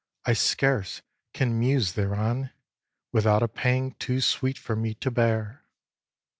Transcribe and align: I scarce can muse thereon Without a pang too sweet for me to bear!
I 0.25 0.33
scarce 0.33 1.03
can 1.31 1.59
muse 1.59 1.91
thereon 1.93 2.49
Without 3.11 3.43
a 3.43 3.47
pang 3.47 3.91
too 3.99 4.19
sweet 4.19 4.57
for 4.57 4.75
me 4.75 4.95
to 4.95 5.11
bear! 5.11 5.63